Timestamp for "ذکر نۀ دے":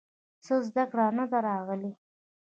0.75-1.39